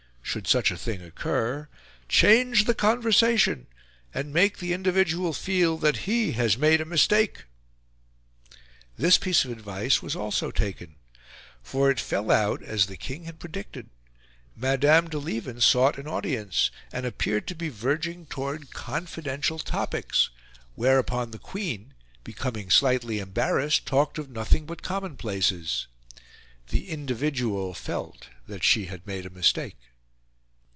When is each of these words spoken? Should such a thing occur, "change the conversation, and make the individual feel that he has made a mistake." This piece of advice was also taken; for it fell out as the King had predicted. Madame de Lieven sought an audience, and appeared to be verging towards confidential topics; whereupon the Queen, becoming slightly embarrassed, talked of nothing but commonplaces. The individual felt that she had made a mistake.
Should 0.23 0.47
such 0.47 0.71
a 0.71 0.77
thing 0.77 1.01
occur, 1.01 1.67
"change 2.07 2.63
the 2.63 2.73
conversation, 2.73 3.67
and 4.13 4.31
make 4.31 4.59
the 4.59 4.71
individual 4.71 5.33
feel 5.33 5.77
that 5.79 6.07
he 6.07 6.31
has 6.33 6.57
made 6.57 6.79
a 6.79 6.85
mistake." 6.85 7.43
This 8.97 9.17
piece 9.17 9.43
of 9.43 9.51
advice 9.51 10.01
was 10.01 10.15
also 10.15 10.49
taken; 10.49 10.95
for 11.61 11.91
it 11.91 11.99
fell 11.99 12.31
out 12.31 12.63
as 12.63 12.85
the 12.85 12.95
King 12.95 13.25
had 13.25 13.39
predicted. 13.41 13.89
Madame 14.55 15.09
de 15.09 15.17
Lieven 15.19 15.59
sought 15.59 15.97
an 15.97 16.07
audience, 16.07 16.71
and 16.93 17.05
appeared 17.05 17.45
to 17.49 17.55
be 17.55 17.67
verging 17.67 18.25
towards 18.25 18.69
confidential 18.69 19.59
topics; 19.59 20.29
whereupon 20.75 21.31
the 21.31 21.39
Queen, 21.39 21.93
becoming 22.23 22.69
slightly 22.69 23.19
embarrassed, 23.19 23.85
talked 23.85 24.17
of 24.17 24.29
nothing 24.29 24.65
but 24.65 24.81
commonplaces. 24.81 25.87
The 26.69 26.87
individual 26.87 27.73
felt 27.73 28.27
that 28.47 28.63
she 28.63 28.85
had 28.85 29.05
made 29.05 29.25
a 29.25 29.29
mistake. 29.29 29.75